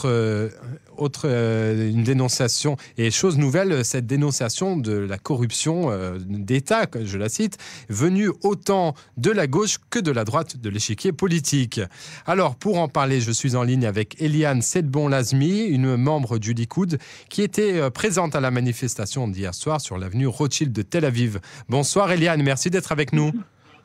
autre, 0.00 0.08
euh, 0.08 0.48
autre 0.96 1.22
euh, 1.24 1.90
une 1.90 2.04
dénonciation 2.04 2.76
et 2.96 3.10
chose 3.10 3.38
nouvelle, 3.38 3.84
cette 3.84 4.06
dénonciation 4.06 4.76
de 4.76 4.92
la 4.92 5.18
corruption 5.18 5.90
euh, 5.90 6.18
d'État, 6.18 6.86
je 7.02 7.18
la 7.18 7.28
cite, 7.28 7.58
venue 7.88 8.30
autant 8.42 8.94
de 9.16 9.30
la 9.30 9.46
gauche 9.46 9.78
que 9.90 9.98
de 9.98 10.10
la 10.10 10.24
droite 10.24 10.56
de 10.56 10.70
l'échiquier 10.70 11.12
politique. 11.12 11.80
Alors, 12.26 12.56
pour 12.56 12.78
en 12.78 12.88
parler, 12.88 13.20
je 13.20 13.30
suis 13.30 13.56
en 13.56 13.62
ligne 13.62 13.86
avec 13.86 14.20
Eliane 14.20 14.62
Sedbon-Lazmi, 14.62 15.64
une 15.64 15.96
membre 15.96 16.38
du 16.38 16.54
Likoud, 16.54 16.98
qui 17.28 17.42
était 17.42 17.90
présente 17.90 18.34
à 18.34 18.40
la 18.40 18.50
manifestation 18.50 19.28
d'hier 19.28 19.54
soir 19.54 19.80
sur 19.80 19.98
l'avenue 19.98 20.26
Rothschild 20.26 20.72
de 20.72 20.82
Tel 20.82 21.04
Aviv. 21.04 21.40
Bonsoir 21.68 22.10
Eliane, 22.10 22.42
merci 22.42 22.70
d'être 22.70 22.92
avec 22.92 23.12
nous. 23.12 23.32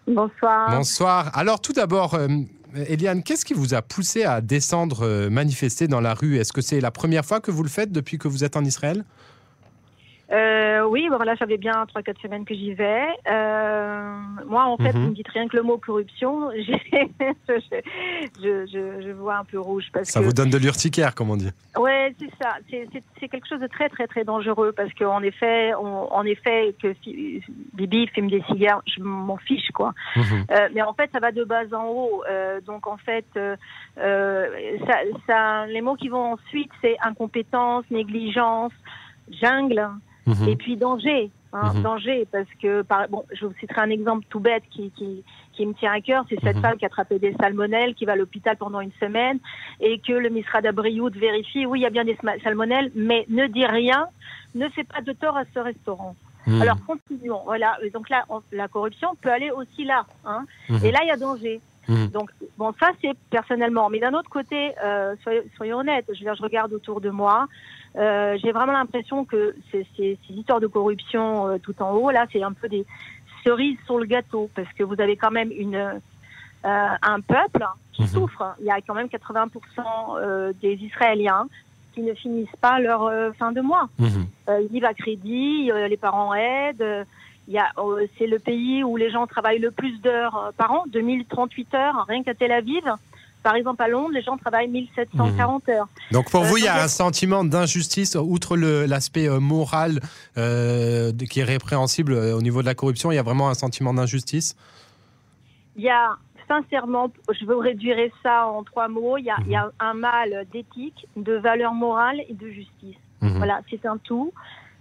Bonsoir. 0.08 0.70
Bonsoir. 0.70 1.32
Alors 1.34 1.60
tout 1.62 1.74
d'abord, 1.74 2.18
Eliane, 2.76 3.23
qu'est-ce 3.23 3.46
qui 3.46 3.54
vous 3.54 3.73
a 3.73 3.82
poussé 3.82 4.23
à 4.23 4.41
descendre 4.41 5.05
euh, 5.05 5.30
manifester 5.30 5.88
dans 5.88 6.02
la 6.02 6.14
rue? 6.14 6.38
Est-ce 6.38 6.52
que 6.52 6.62
c'est 6.62 6.82
la 6.82 6.91
première 6.91 7.26
fois 7.26 7.40
que 7.40 7.52
vous 7.52 7.64
le 7.64 7.70
faites 7.70 7.91
depuis 7.91 8.17
que 8.17 8.27
vous 8.27 8.44
êtes 8.44 8.58
en 8.58 8.66
Israël? 8.66 9.05
Euh, 10.32 10.84
oui, 10.86 11.08
bon, 11.10 11.20
là, 11.20 11.36
ça 11.38 11.46
fait 11.46 11.58
bien 11.58 11.86
3-4 11.96 12.20
semaines 12.22 12.46
que 12.46 12.56
j'y 12.56 12.74
vais. 12.74 13.08
Euh, 13.30 14.18
moi, 14.48 14.66
en 14.66 14.78
fait, 14.78 14.94
mhm. 14.94 15.04
vous 15.04 15.10
me 15.10 15.16
dites 15.16 15.28
rien 15.28 15.48
que 15.48 15.56
le 15.56 15.64
mot 15.64 15.78
corruption, 15.78 16.50
je, 16.56 16.74
je, 18.42 18.66
je, 18.72 19.12
vois 19.12 19.38
un 19.38 19.44
peu 19.44 19.60
rouge. 19.60 19.86
Parce 19.94 20.10
ça 20.10 20.22
vous 20.22 20.34
donne 20.34 20.50
de 20.50 20.58
l'urticaire, 20.58 21.14
comme 21.14 21.30
on 21.30 21.38
dit. 21.38 21.52
Oui, 21.78 21.92
c'est 22.20 22.32
ça. 22.42 22.56
C'est 23.20 23.28
quelque 23.30 23.48
chose 23.48 23.60
de 23.60 23.68
très, 23.68 23.88
très, 23.90 24.08
très 24.08 24.24
dangereux 24.24 24.72
parce 24.76 24.92
qu'en 24.94 25.22
effet, 25.22 25.74
en 25.76 26.26
effet, 26.26 26.73
que 26.82 26.96
Bibi 27.73 28.08
fume 28.08 28.30
des 28.30 28.42
cigares, 28.50 28.82
je 28.88 29.04
m'en 29.04 29.38
fiche, 29.38 29.70
quoi. 29.73 29.94
Mhm. 30.16 30.46
Euh, 30.52 30.70
mais 30.73 30.82
en 30.82 30.94
fait, 30.94 31.10
ça 31.14 31.20
va 31.20 31.32
de 31.32 31.44
bas 31.44 31.64
en 31.73 31.86
haut. 31.86 32.23
Euh, 32.28 32.62
donc, 32.62 32.88
en 32.88 32.98
fait, 32.98 33.26
ça, 33.96 34.96
ça, 35.28 35.66
les 35.68 35.82
mots 35.82 35.96
qui 35.96 36.10
vont 36.10 36.34
ensuite, 36.34 36.72
c'est 36.82 36.98
incompétence, 37.04 37.86
négligence, 37.92 38.73
jungle. 39.30 39.88
Mhm. 40.26 40.50
Et 40.50 40.56
puis 40.56 40.76
danger, 40.76 41.30
hein, 41.54 41.73
mhm. 41.73 41.81
danger, 41.84 42.28
parce 42.31 42.48
que, 42.62 42.81
par, 42.81 43.08
bon, 43.09 43.23
je 43.31 43.45
vous 43.45 43.54
citerai 43.59 43.81
un 43.81 43.90
exemple 43.90 44.26
tout 44.30 44.40
bête 44.40 44.64
qui, 44.72 44.92
qui, 44.92 45.23
qui 45.54 45.66
me 45.66 45.73
tient 45.73 45.92
à 45.92 46.02
cœur, 46.02 46.26
c'est 46.30 46.40
cette 46.42 46.58
mhm. 46.58 46.62
femme 46.62 46.78
qui 46.78 46.86
a 46.86 46.88
attrapé 46.88 47.20
des 47.20 47.34
salmonelles, 47.40 47.94
qui 47.95 48.06
va 48.06 48.14
à 48.14 48.16
l'hôpital 48.16 48.58
pendant 48.58 48.82
une 48.82 48.92
semaine, 49.00 49.40
et 49.80 50.00
que 50.00 50.14
le 50.14 50.30
Misra 50.30 50.62
d'Abrioud 50.62 51.16
vérifie, 51.16 51.66
oui, 51.66 51.80
il 51.80 51.84
y 51.84 51.86
a 51.86 51.92
bien 51.92 52.06
des 52.06 52.17
salmonelles, 52.44 52.92
mais 52.95 53.26
ne 53.30 53.48
dit 53.48 53.66
rien, 53.66 54.08
ne 54.56 54.67
fait 54.70 54.84
pas 54.84 55.02
de 55.02 55.14
tort 55.14 55.38
à 55.38 55.44
ce 55.54 55.59
restaurant. 55.59 56.16
Alors 56.62 56.78
continuons. 56.86 57.42
Voilà. 57.45 57.78
Donc 57.94 58.10
là, 58.10 58.23
la 58.52 58.67
corruption 58.67 59.16
peut 59.22 59.32
aller 59.32 59.50
aussi 59.50 59.84
là. 59.84 60.06
Hein. 60.26 60.45
Et 60.84 60.92
là, 60.92 61.00
il 61.02 61.08
y 61.08 61.12
a 61.12 61.17
danger. 61.17 61.60
Donc 61.88 62.32
bon, 62.58 62.73
ça 62.80 62.92
c'est 63.02 63.16
personnellement. 63.30 63.89
Mais 63.89 64.00
d'un 64.00 64.14
autre 64.14 64.30
côté, 64.30 64.72
euh, 64.84 65.16
soyons, 65.23 65.44
soyons, 65.56 65.78
honnêtes. 65.80 66.06
Je 66.10 66.23
je 66.23 66.42
regarde 66.42 66.73
autour 66.73 67.02
de 67.02 67.10
moi. 67.10 67.48
Euh, 67.98 68.38
j'ai 68.44 68.52
vraiment 68.52 68.74
l'impression 68.74 69.26
que 69.26 69.56
ces, 69.72 69.86
ces, 69.96 70.18
histoires 70.30 70.60
de 70.60 70.68
corruption 70.68 71.48
euh, 71.48 71.58
tout 71.58 71.82
en 71.82 71.92
haut, 71.94 72.12
là, 72.12 72.26
c'est 72.32 72.44
un 72.44 72.52
peu 72.52 72.68
des 72.68 72.86
cerises 73.44 73.78
sur 73.86 73.98
le 73.98 74.06
gâteau, 74.06 74.50
parce 74.54 74.72
que 74.74 74.84
vous 74.84 75.00
avez 75.00 75.16
quand 75.16 75.32
même 75.32 75.52
une, 75.52 75.76
euh, 75.76 76.00
un 76.64 77.22
peuple 77.22 77.66
qui 77.94 78.04
mhm. 78.04 78.08
souffre. 78.08 78.56
Il 78.60 78.66
y 78.66 78.72
a 78.72 78.82
quand 78.82 78.96
même 78.96 79.08
80% 79.08 80.54
des 80.62 80.73
Israéliens 80.73 81.48
qui 81.94 82.02
ne 82.02 82.14
finissent 82.14 82.58
pas 82.60 82.80
leur 82.80 83.10
fin 83.36 83.54
de 83.54 83.62
mois. 83.62 83.88
Mhm. 84.00 84.28
ils 84.62 84.68
vivent 84.70 84.86
à 84.86 84.94
crédit, 84.94 85.72
les 85.88 85.98
parents 85.98 86.34
aident. 86.34 87.06
C'est 88.18 88.28
le 88.28 88.40
pays 88.40 88.84
où 88.84 88.98
les 88.98 89.10
gens 89.12 89.28
travaillent 89.28 89.60
le 89.60 89.72
plus 89.72 90.02
d'heures 90.02 90.52
par 90.58 90.73
an, 90.73 90.84
2038 90.88 91.73
heures, 91.76 92.06
rien 92.10 92.23
qu'à 92.23 92.34
Tel 92.34 92.52
Aviv. 92.52 92.84
Par 93.46 93.54
exemple, 93.54 93.84
à 93.84 93.88
Londres, 93.88 94.10
les 94.12 94.24
gens 94.24 94.38
travaillent 94.38 94.70
1740 94.70 95.70
heures. 95.70 95.88
Donc 96.12 96.32
pour 96.32 96.44
vous, 96.46 96.58
il 96.58 96.64
y 96.64 96.68
a 96.68 96.80
euh, 96.80 96.86
un 96.86 96.88
sentiment 96.88 97.44
d'injustice, 97.44 98.16
outre 98.16 98.58
l'aspect 98.58 99.30
euh, 99.30 99.40
moral 99.40 100.00
euh, 100.36 101.12
qui 101.30 101.42
est 101.42 101.44
répréhensible 101.44 102.14
au 102.14 102.42
niveau 102.42 102.62
de 102.62 102.66
la 102.66 102.73
corruption, 102.73 103.12
il 103.12 103.16
y 103.18 103.20
a 103.20 103.22
vraiment 103.22 103.48
un 103.48 103.54
sentiment 103.54 103.94
d'injustice? 103.94 104.55
Il 105.76 105.84
y 105.84 105.92
a, 105.92 106.17
sincèrement, 106.48 107.11
je 107.39 107.45
veux 107.45 107.58
réduire 107.58 107.98
ça 108.23 108.48
en 108.48 108.64
trois 108.64 108.88
mots, 108.88 109.17
il 109.20 109.26
y 109.26 109.30
a, 109.30 109.38
il 109.45 109.52
y 109.52 109.55
a 109.55 109.70
un 109.80 109.94
mal 109.94 110.48
d'éthique, 110.52 111.08
de 111.16 111.34
valeur 111.34 111.76
morale 111.76 112.22
et 112.28 112.34
de 112.34 112.50
justice. 112.50 112.98
Mhm. 113.22 113.38
Voilà, 113.38 113.61
c'est 113.70 113.86
un 113.86 114.00
tout. 114.00 114.34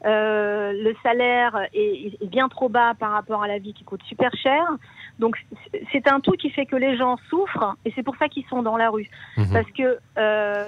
Le 0.05 0.95
salaire 1.03 1.59
est, 1.73 2.25
bien 2.27 2.49
trop 2.49 2.69
bas 2.69 2.95
par 2.95 3.13
rapport 3.13 3.43
à 3.43 3.49
la 3.49 3.59
vie 3.59 3.73
qui 3.73 3.85
coûte 3.85 4.03
super 4.05 4.35
cher. 4.37 4.65
Donc 5.19 5.37
c'est 5.93 6.11
un 6.11 6.21
tout 6.21 6.33
qui 6.33 6.51
fait 6.51 6.67
que 6.67 6.77
les 6.77 6.97
gens 6.97 7.17
souffrent 7.29 7.77
et 7.85 7.93
c'est 7.95 8.03
pour 8.03 8.17
ça 8.17 8.29
qu'ils 8.29 8.47
sont 8.47 8.63
dans 8.63 8.77
la 8.77 8.91
rue. 8.91 9.09
Mhm. 9.37 9.53
Parce 9.53 9.71
que 9.71 9.99
euh, 10.19 10.65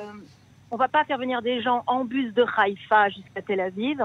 on 0.70 0.76
va 0.76 0.88
pas 0.88 1.04
faire 1.04 1.18
venir 1.18 1.42
des 1.42 1.62
gens 1.62 1.82
en 1.86 2.04
bus 2.04 2.32
de 2.34 2.44
Haïfa 2.56 3.08
jusqu'à 3.10 3.42
Tel 3.42 3.60
Aviv. 3.60 4.04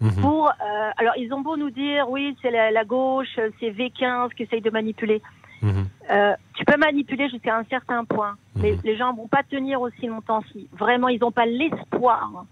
Mhm. 0.00 0.12
Pour, 0.20 0.48
euh, 0.48 0.90
alors 0.96 1.14
ils 1.16 1.32
ont 1.32 1.40
beau 1.40 1.56
nous 1.56 1.70
dire 1.70 2.08
oui 2.08 2.36
c'est 2.42 2.50
la, 2.50 2.84
gauche, 2.84 3.38
c'est 3.58 3.70
V15 3.70 4.34
qui 4.34 4.44
essaye 4.44 4.60
de 4.60 4.70
manipuler. 4.70 5.22
Mhm. 5.60 5.88
Euh, 6.10 6.34
tu 6.54 6.64
peux 6.64 6.76
manipuler 6.76 7.28
jusqu'à 7.28 7.56
un 7.56 7.64
certain 7.64 8.04
point, 8.04 8.36
mais 8.54 8.76
les 8.84 8.96
gens 8.96 9.12
vont 9.12 9.26
pas 9.26 9.42
tenir 9.42 9.80
aussi 9.80 10.06
longtemps 10.06 10.42
si 10.52 10.68
vraiment 10.72 11.08
ils 11.08 11.18
n'ont 11.18 11.32
pas 11.32 11.46
l'espoir 11.46 12.44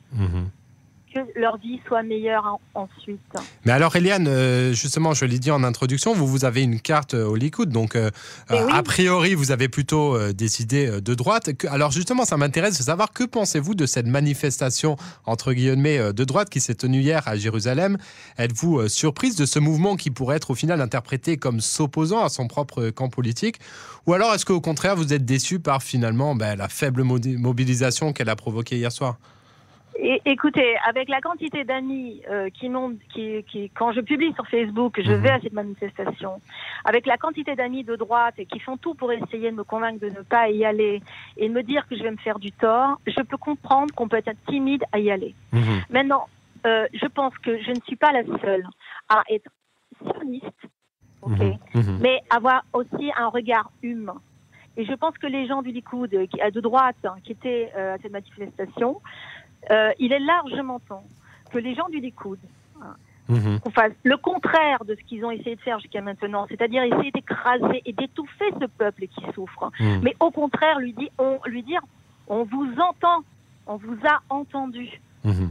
leur 1.35 1.59
vie 1.59 1.81
soit 1.87 2.03
meilleure 2.03 2.59
ensuite. 2.75 3.21
Mais 3.65 3.73
alors, 3.73 3.95
Eliane, 3.97 4.27
euh, 4.29 4.73
justement, 4.73 5.15
je 5.15 5.25
l'ai 5.25 5.39
dit 5.39 5.51
en 5.51 5.63
introduction, 5.65 6.15
vous, 6.15 6.27
vous 6.27 6.45
avez 6.45 6.63
une 6.63 6.81
carte 6.81 7.15
euh, 7.15 7.27
au 7.27 7.37
Likoud, 7.37 7.71
donc 7.71 7.97
euh, 7.97 8.11
a 8.49 8.83
priori, 8.83 9.35
vous 9.35 9.53
avez 9.53 9.69
plutôt 9.69 10.17
décidé 10.33 11.01
de 11.01 11.15
droite. 11.15 11.51
Alors, 11.69 11.91
justement, 11.91 12.25
ça 12.25 12.37
m'intéresse 12.37 12.79
de 12.79 12.83
savoir 12.83 13.13
que 13.13 13.25
pensez-vous 13.25 13.75
de 13.75 13.87
cette 13.87 14.07
manifestation, 14.07 14.97
entre 15.25 15.53
guillemets, 15.53 16.13
de 16.13 16.25
droite 16.25 16.51
qui 16.51 16.61
s'est 16.61 16.75
tenue 16.75 17.01
hier 17.01 17.23
à 17.27 17.37
Jérusalem? 17.37 17.99
Êtes-vous 18.39 18.89
surprise 18.89 19.37
de 19.37 19.47
ce 19.47 19.59
mouvement 19.59 19.97
qui 19.97 20.11
pourrait 20.11 20.37
être 20.37 20.51
au 20.51 20.55
final 20.55 20.81
interprété 20.81 21.37
comme 21.37 21.61
s'opposant 21.61 22.25
à 22.25 22.29
son 22.29 22.47
propre 22.47 22.91
camp 22.91 23.09
politique? 23.09 23.59
Ou 24.07 24.15
alors, 24.15 24.35
est-ce 24.35 24.47
qu'au 24.47 24.61
contraire, 24.61 24.97
vous 24.97 25.13
êtes 25.13 25.25
déçu 25.25 25.59
par 25.59 25.83
finalement 25.83 26.35
ben, 26.35 26.57
la 26.57 26.69
faible 26.69 27.03
mobilisation 27.03 28.13
qu'elle 28.13 28.29
a 28.29 28.37
provoquée 28.37 28.77
hier 28.77 28.93
soir? 28.93 29.19
Écoutez, 30.25 30.77
avec 30.87 31.09
la 31.09 31.21
quantité 31.21 31.65
d'amis 31.65 32.23
euh, 32.31 32.51
qui 32.51 32.69
m'ont, 32.69 32.97
qui, 33.13 33.43
qui, 33.45 33.71
quand 33.71 33.93
je 33.93 34.01
publie 34.01 34.33
sur 34.35 34.47
Facebook, 34.49 35.01
je 35.01 35.11
mhm. 35.11 35.21
vais 35.21 35.31
à 35.31 35.41
cette 35.41 35.53
manifestation, 35.53 36.41
avec 36.85 37.07
la 37.07 37.17
quantité 37.17 37.55
d'amis 37.55 37.85
de 37.85 37.97
droite 37.97 38.35
qui 38.51 38.61
font 38.61 38.77
tout 38.77 38.95
pour 38.95 39.13
essayer 39.13 39.51
de 39.51 39.57
me 39.57 39.65
convaincre 39.65 40.01
de 40.01 40.11
ne 40.11 40.23
pas 40.23 40.49
y 40.51 40.65
aller 40.65 41.03
et 41.37 41.49
de 41.49 41.55
me 41.55 41.63
dire 41.63 41.87
que 41.89 41.97
je 41.97 42.03
vais 42.03 42.11
me 42.11 42.17
faire 42.17 42.39
du 42.39 42.53
tort, 42.53 43.01
je 43.07 43.21
peux 43.23 43.37
comprendre 43.37 43.95
qu'on 43.95 44.09
peut 44.09 44.19
être 44.19 44.33
timide 44.47 44.85
à 44.93 44.99
y 44.99 45.11
aller. 45.11 45.35
Mhm. 45.53 45.83
Maintenant, 45.91 46.27
euh, 46.67 46.87
je 46.93 47.07
pense 47.07 47.37
que 47.39 47.61
je 47.63 47.71
ne 47.71 47.81
suis 47.87 47.97
pas 47.97 48.13
la 48.13 48.25
seule 48.25 48.67
à 49.09 49.23
être 49.31 49.51
sioniste, 50.03 50.47
okay, 51.23 51.59
mhm. 51.75 51.99
mais 52.01 52.21
avoir 52.31 52.65
aussi 52.73 53.11
un 53.17 53.29
regard 53.29 53.71
humain. 53.83 54.21
Et 54.77 54.85
je 54.85 54.93
pense 54.93 55.17
que 55.17 55.27
les 55.27 55.47
gens 55.47 55.63
du 55.63 55.71
Likoud, 55.71 56.11
qui, 56.11 56.39
de 56.53 56.61
droite, 56.61 56.97
hein, 57.05 57.15
qui 57.25 57.33
étaient 57.33 57.73
euh, 57.77 57.95
à 57.95 57.99
cette 57.99 58.13
manifestation, 58.13 59.01
euh, 59.71 59.93
il 59.99 60.13
est 60.13 60.21
largement 60.21 60.79
temps 60.81 61.05
que 61.51 61.59
les 61.59 61.75
gens 61.75 61.89
du 61.89 62.01
Likoud 62.01 62.39
hein, 62.83 62.95
mhm. 63.29 63.59
fasse 63.75 63.93
le 64.03 64.17
contraire 64.17 64.85
de 64.85 64.95
ce 64.95 65.01
qu'ils 65.07 65.25
ont 65.25 65.31
essayé 65.31 65.57
de 65.57 65.61
faire 65.61 65.79
jusqu'à 65.81 66.01
maintenant, 66.01 66.47
c'est-à-dire 66.49 66.83
essayer 66.83 67.11
d'écraser 67.11 67.83
et 67.85 67.93
d'étouffer 67.93 68.53
ce 68.61 68.67
peuple 68.67 69.07
qui 69.07 69.25
souffre, 69.35 69.71
mhm. 69.81 70.01
mais 70.03 70.15
au 70.21 70.31
contraire 70.31 70.79
lui, 70.79 70.93
dit, 70.93 71.11
on, 71.19 71.39
lui 71.47 71.63
dire 71.63 71.81
on 72.29 72.45
vous 72.45 72.69
entend, 72.81 73.23
on 73.67 73.77
vous 73.77 73.99
a 74.05 74.21
entendu. 74.29 75.01
Mhm. 75.25 75.51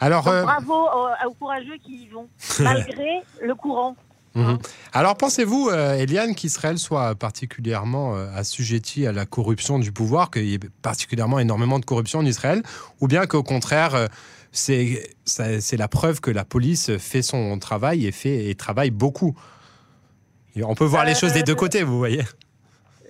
Alors, 0.00 0.28
euh, 0.28 0.42
bravo 0.42 0.74
aux, 0.74 1.28
aux, 1.28 1.34
courageux 1.34 1.76
qui 1.82 2.04
y 2.04 2.08
vont, 2.08 2.28
malgré 2.60 3.22
le 3.42 3.54
courant. 3.54 3.96
Mhm. 4.38 4.46
Hein 4.46 4.58
Alors 4.92 5.16
pensez-vous, 5.16 5.68
euh, 5.70 5.94
Eliane, 5.94 6.34
qu'Israël 6.34 6.78
soit 6.78 7.14
particulièrement 7.14 8.16
euh, 8.16 8.28
assujetti 8.34 9.06
à 9.06 9.12
la 9.12 9.26
corruption 9.26 9.78
du 9.78 9.92
pouvoir, 9.92 10.30
qu'il 10.30 10.46
y 10.46 10.54
ait 10.54 10.60
particulièrement 10.82 11.38
énormément 11.38 11.78
de 11.78 11.84
corruption 11.84 12.20
en 12.20 12.24
Israël, 12.24 12.62
ou 13.00 13.08
bien 13.08 13.26
qu'au 13.26 13.42
contraire, 13.42 13.94
euh, 13.94 14.06
c'est 14.52 15.76
la 15.76 15.88
preuve 15.88 16.20
que 16.20 16.30
la 16.30 16.44
police 16.44 16.96
fait 16.98 17.22
son 17.22 17.58
travail 17.58 18.06
et, 18.06 18.12
fait, 18.12 18.48
et 18.48 18.54
travaille 18.54 18.90
beaucoup? 18.90 19.36
On 20.60 20.74
peut 20.74 20.84
voir 20.84 21.04
les 21.04 21.14
choses 21.14 21.32
des 21.32 21.44
deux 21.44 21.54
côtés, 21.54 21.84
vous 21.84 21.98
voyez 21.98 22.24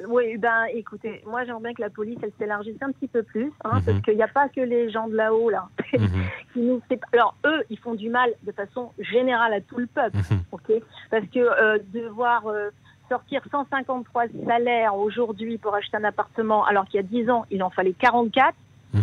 oui, 0.06 0.36
ben 0.36 0.66
écoutez, 0.72 1.22
moi 1.26 1.44
j'aimerais 1.44 1.62
bien 1.62 1.74
que 1.74 1.82
la 1.82 1.90
police 1.90 2.18
elle 2.22 2.32
s'élargisse 2.38 2.80
un 2.80 2.92
petit 2.92 3.08
peu 3.08 3.22
plus, 3.22 3.52
hein, 3.64 3.78
mhm. 3.78 3.84
parce 3.84 4.00
qu'il 4.02 4.14
n'y 4.14 4.22
a 4.22 4.28
pas 4.28 4.48
que 4.48 4.60
les 4.60 4.90
gens 4.90 5.08
de 5.08 5.16
là-haut 5.16 5.50
là. 5.50 5.68
Mhm. 5.98 6.24
qui 6.52 6.60
nous... 6.60 6.82
Alors 7.14 7.34
eux, 7.46 7.64
ils 7.70 7.78
font 7.78 7.94
du 7.94 8.10
mal 8.10 8.30
de 8.42 8.52
façon 8.52 8.92
générale 8.98 9.54
à 9.54 9.60
tout 9.62 9.78
le 9.78 9.86
peuple, 9.86 10.18
mhm. 10.18 10.40
ok? 10.52 10.72
Parce 11.10 11.24
que 11.28 11.38
euh, 11.38 11.78
devoir 11.94 12.46
euh, 12.46 12.68
sortir 13.08 13.42
153 13.50 14.24
salaires 14.46 14.94
aujourd'hui 14.94 15.56
pour 15.56 15.74
acheter 15.74 15.96
un 15.96 16.04
appartement, 16.04 16.64
alors 16.66 16.84
qu'il 16.84 16.96
y 16.96 16.98
a 16.98 17.06
10 17.06 17.30
ans 17.30 17.46
il 17.50 17.62
en 17.62 17.70
fallait 17.70 17.94
44. 17.94 18.54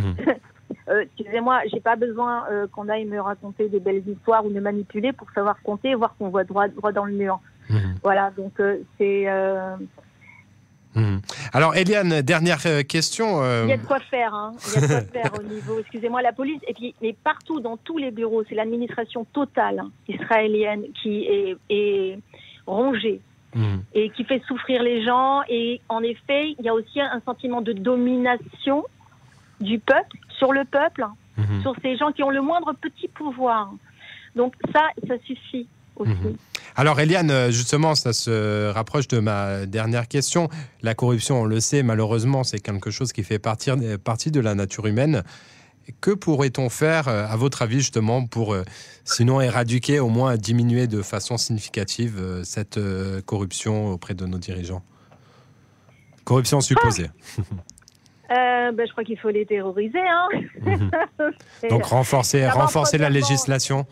Euh, 0.87 1.01
excusez-moi, 1.01 1.61
j'ai 1.71 1.79
pas 1.79 1.95
besoin 1.95 2.45
euh, 2.49 2.67
qu'on 2.67 2.89
aille 2.89 3.05
me 3.05 3.19
raconter 3.19 3.69
des 3.69 3.79
belles 3.79 4.07
histoires 4.07 4.45
ou 4.45 4.49
me 4.49 4.59
manipuler 4.61 5.13
pour 5.13 5.31
savoir 5.31 5.59
compter 5.63 5.95
voir 5.95 6.15
qu'on 6.17 6.29
voit 6.29 6.43
droit, 6.43 6.67
droit 6.67 6.91
dans 6.91 7.05
le 7.05 7.13
mur. 7.13 7.39
Voilà, 8.03 8.31
donc 8.31 8.53
c'est 8.97 9.25
Mhm. 10.95 11.21
Alors, 11.53 11.75
Eliane, 11.75 12.21
dernière 12.21 12.61
question. 12.87 13.43
Il 13.63 13.69
y 13.69 13.73
a 13.73 13.77
de 13.77 13.85
quoi 13.85 13.99
faire, 13.99 14.33
hein. 14.33 14.53
Il 14.67 14.73
y 14.73 14.77
a 14.77 14.87
de 14.87 14.87
quoi 14.87 15.21
faire 15.21 15.31
au 15.39 15.43
niveau, 15.43 15.79
excusez-moi, 15.79 16.21
la 16.21 16.31
police. 16.31 16.61
Et 16.67 16.73
puis, 16.73 16.95
mais 17.01 17.13
partout, 17.13 17.59
dans 17.59 17.77
tous 17.77 17.97
les 17.97 18.11
bureaux, 18.11 18.43
c'est 18.47 18.55
l'administration 18.55 19.25
totale 19.25 19.83
israélienne 20.07 20.83
qui 21.01 21.27
est, 21.69 22.19
rongée 22.67 23.21
mhm. 23.53 23.83
et 23.93 24.09
qui 24.09 24.23
fait 24.23 24.41
souffrir 24.47 24.81
les 24.81 25.03
gens. 25.03 25.41
Et 25.49 25.81
en 25.89 26.01
effet, 26.01 26.55
il 26.57 26.65
y 26.65 26.69
a 26.69 26.73
aussi 26.73 26.99
un 26.99 27.21
sentiment 27.25 27.61
de 27.61 27.73
domination 27.73 28.85
du 29.59 29.79
peuple 29.79 30.17
sur 30.29 30.51
le 30.51 30.65
peuple, 30.65 31.05
mhm. 31.37 31.61
sur 31.61 31.75
ces 31.81 31.95
gens 31.97 32.11
qui 32.11 32.23
ont 32.23 32.31
le 32.31 32.41
moindre 32.41 32.73
petit 32.73 33.07
pouvoir. 33.07 33.71
Donc 34.35 34.55
ça, 34.73 34.87
ça 35.07 35.15
suffit 35.25 35.67
aussi. 35.95 36.11
Mhm. 36.11 36.35
Alors 36.75 36.99
Eliane, 36.99 37.51
justement, 37.51 37.95
ça 37.95 38.11
se 38.11 38.69
rapproche 38.71 39.07
de 39.07 39.19
ma 39.19 39.65
dernière 39.65 40.07
question. 40.07 40.49
La 40.81 40.93
corruption, 40.93 41.41
on 41.41 41.45
le 41.45 41.59
sait, 41.59 41.83
malheureusement, 41.83 42.43
c'est 42.43 42.59
quelque 42.59 42.91
chose 42.91 43.13
qui 43.13 43.23
fait 43.23 43.39
partie, 43.39 43.71
partie 44.03 44.31
de 44.31 44.39
la 44.41 44.55
nature 44.55 44.85
humaine. 44.85 45.23
Que 46.01 46.11
pourrait-on 46.11 46.69
faire, 46.69 47.07
euh, 47.07 47.27
à 47.27 47.35
votre 47.35 47.61
avis, 47.61 47.77
justement, 47.77 48.25
pour 48.25 48.53
euh, 48.53 48.63
sinon 49.03 49.39
éradiquer, 49.39 49.99
au 49.99 50.09
moins 50.09 50.35
diminuer 50.35 50.87
de 50.87 51.03
façon 51.03 51.37
significative 51.37 52.17
euh, 52.19 52.43
cette 52.43 52.79
corruption 53.25 53.89
auprès 53.91 54.15
de 54.15 54.25
nos 54.25 54.39
dirigeants? 54.39 54.83
Corruption 56.23 56.59
supposée. 56.59 57.09
Euh, 58.31 58.71
ben, 58.71 58.87
je 58.87 58.91
crois 58.91 59.03
qu'il 59.03 59.19
faut 59.19 59.29
les 59.29 59.45
terroriser. 59.45 59.99
Hein. 59.99 60.27
Mhm. 60.61 60.91
Donc 61.69 61.85
renforcer, 61.85 62.47
renforcer 62.49 62.97
la 62.97 63.09
législation 63.09 63.85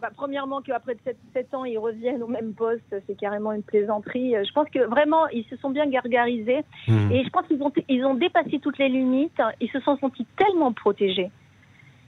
bah, 0.00 0.10
Premièrement, 0.14 0.60
qu'après 0.60 0.96
7, 1.04 1.16
7, 1.32 1.54
ans, 1.54 1.64
ils 1.64 1.78
reviennent 1.78 2.22
au 2.22 2.26
même 2.26 2.54
poste, 2.54 2.94
c'est 3.06 3.16
carrément 3.16 3.52
une 3.52 3.62
plaisanterie. 3.62 4.34
Je 4.44 4.52
pense 4.52 4.68
que 4.68 4.80
vraiment, 4.80 5.26
ils 5.28 5.44
se 5.46 5.56
sont 5.56 5.70
bien 5.70 5.86
gargarisés. 5.86 6.64
Mhm. 6.88 7.12
Et 7.12 7.24
je 7.24 7.30
pense 7.30 7.46
qu'ils 7.46 7.62
ont, 7.62 7.72
ils 7.88 8.04
ont 8.04 8.14
dépassé 8.14 8.58
toutes 8.58 8.78
les 8.78 8.88
limites. 8.88 9.40
Ils 9.60 9.70
se 9.70 9.80
sont 9.80 9.96
sentis 9.98 10.26
tellement 10.36 10.72
protégés 10.72 11.30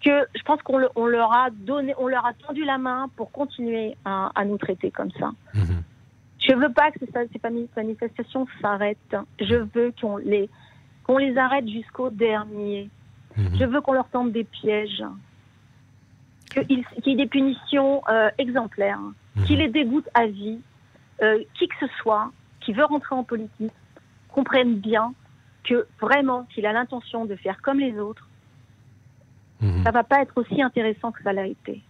que 0.05 0.27
je 0.35 0.43
pense 0.43 0.63
qu'on 0.63 0.81
on 0.95 1.07
leur 1.07 1.33
a 1.33 1.51
donné, 1.51 1.95
on 1.99 2.07
leur 2.07 2.25
a 2.25 2.33
tendu 2.33 2.65
la 2.65 2.79
main 2.79 3.11
pour 3.17 3.33
continuer 3.33 3.97
à, 4.05 4.31
à 4.35 4.45
nous 4.45 4.59
traiter 4.59 4.91
comme 4.91 5.11
ça. 5.13 5.33
Mhm. 5.55 5.83
Je 6.39 6.55
veux 6.55 6.73
pas 6.73 6.91
que 6.91 7.01
ces 7.01 7.67
manifestations 7.77 8.47
s'arrêtent. 8.63 9.17
Je 9.41 9.57
veux 9.75 9.93
qu'on 10.01 10.17
les 10.19 10.49
qu'on 11.05 11.19
les 11.19 11.37
arrête 11.37 11.67
jusqu'au 11.69 12.11
dernier. 12.11 12.91
Mhm. 13.37 13.57
Je 13.59 13.65
veux 13.65 13.81
qu'on 13.81 13.93
leur 13.93 14.09
tente 14.09 14.33
des 14.33 14.45
pièges, 14.45 15.03
qu'il 16.67 16.85
y 17.07 17.13
ait 17.13 17.17
des 17.17 17.27
punitions 17.27 18.03
euh, 18.09 18.31
exemplaires, 18.39 19.01
qui 19.47 19.57
les 19.57 19.69
dégoûtent 19.69 20.09
à 20.15 20.27
vie. 20.27 20.59
Euh, 21.21 21.43
qui 21.55 21.67
que 21.67 21.75
ce 21.81 21.87
soit 22.01 22.31
qui 22.61 22.73
veut 22.73 22.85
rentrer 22.85 23.17
en 23.17 23.25
politique 23.25 23.73
comprenne 24.29 24.77
bien 24.77 25.15
que 25.65 25.89
vraiment, 26.01 26.47
s'il 26.55 26.65
a 26.65 26.73
l'intention 26.73 27.25
de 27.25 27.35
faire 27.35 27.61
comme 27.61 27.81
les 27.81 27.99
autres, 27.99 28.29
mhm. 29.61 29.83
ça 29.83 29.91
va 29.91 30.05
pas 30.05 30.23
être 30.23 30.35
aussi 30.37 30.63
intéressant 30.63 31.11
que 31.11 31.21
ça 31.25 31.33
l'a 31.33 31.47
été. 31.47 31.83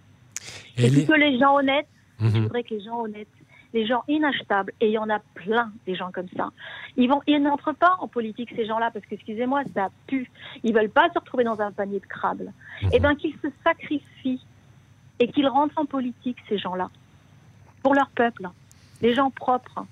Et, 0.78 1.04
que 1.04 1.12
les 1.12 1.38
gens 1.38 1.56
honnêtes, 1.56 1.88
je 2.20 2.38
voudrais 2.38 2.62
que 2.62 2.74
les 2.74 2.80
gens 2.80 3.00
honnêtes 3.00 3.28
les 3.74 3.86
gens 3.86 4.02
inachetables, 4.08 4.72
et 4.80 4.86
il 4.86 4.92
y 4.92 4.98
en 4.98 5.10
a 5.10 5.18
plein 5.34 5.72
des 5.86 5.94
gens 5.94 6.10
comme 6.10 6.28
ça. 6.36 6.50
Ils 6.96 7.08
vont, 7.08 7.20
ils 7.26 7.42
n'entrent 7.42 7.74
pas 7.74 7.96
en 8.00 8.08
politique 8.08 8.50
ces 8.56 8.66
gens-là 8.66 8.90
parce 8.90 9.04
que, 9.04 9.14
excusez-moi, 9.14 9.62
ça 9.74 9.88
pue. 10.06 10.30
Ils 10.62 10.74
veulent 10.74 10.90
pas 10.90 11.10
se 11.12 11.18
retrouver 11.18 11.44
dans 11.44 11.60
un 11.60 11.70
panier 11.70 12.00
de 12.00 12.06
crabes. 12.06 12.40
Mhm. 12.40 12.88
Et 12.88 12.88
eh 12.94 13.00
bien 13.00 13.14
qu'ils 13.14 13.34
se 13.34 13.48
sacrifient 13.64 14.44
et 15.18 15.30
qu'ils 15.30 15.48
rentrent 15.48 15.78
en 15.78 15.86
politique 15.86 16.36
ces 16.48 16.58
gens-là 16.58 16.90
pour 17.82 17.94
leur 17.94 18.10
peuple, 18.10 18.48
des 19.00 19.14
gens 19.14 19.30
propres. 19.30 19.86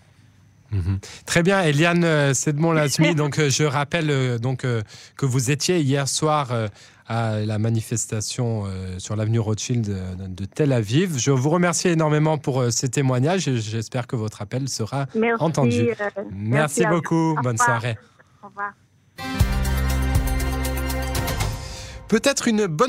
Mhm. 0.72 0.98
Très 1.26 1.42
bien, 1.42 1.62
Eliane 1.62 2.04
euh, 2.04 2.34
Sedmon-Lasmi. 2.34 3.14
donc, 3.16 3.38
euh, 3.38 3.50
je 3.50 3.64
rappelle 3.64 4.10
euh, 4.10 4.38
donc 4.38 4.62
que 4.62 5.26
vous 5.26 5.50
étiez 5.50 5.80
hier 5.80 6.08
soir 6.08 6.52
à 7.08 7.38
la 7.38 7.58
manifestation 7.58 8.64
sur 8.98 9.14
l'avenue 9.14 9.38
Rothschild 9.38 9.86
de 10.18 10.44
Tel 10.44 10.72
Aviv. 10.72 11.18
Je 11.18 11.30
vous 11.30 11.50
remercie 11.50 11.86
énormément 11.88 12.36
pour 12.36 12.64
ces 12.72 12.88
témoignages 12.88 13.46
et 13.46 13.58
j'espère 13.58 14.08
que 14.08 14.16
votre 14.16 14.42
appel 14.42 14.68
sera 14.68 15.06
entendu. 15.38 15.88
merci, 16.32 16.84
beaucoup. 16.86 17.36
Bonne 17.42 17.58
soirée. 17.58 17.96
Au 18.42 18.48
revoir. 18.48 18.72
Peut-être 22.08 22.46
une 22.46 22.66
bonne 22.66 22.84